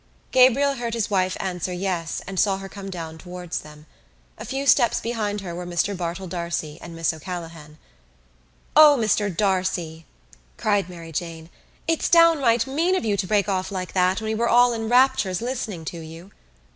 [0.31, 3.85] Gabriel heard his wife answer yes and saw her come down towards them.
[4.39, 7.77] A few steps behind her were Mr Bartell D'Arcy and Miss O'Callaghan.
[8.75, 10.07] "O, Mr D'Arcy,"
[10.57, 11.51] cried Mary Jane,
[11.87, 14.89] "it's downright mean of you to break off like that when we were all in
[14.89, 16.31] raptures listening to you."